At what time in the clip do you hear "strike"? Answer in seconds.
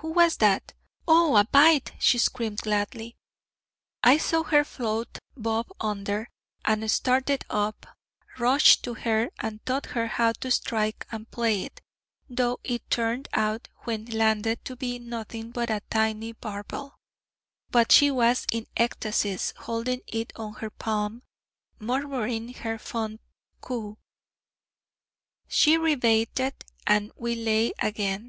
10.50-11.06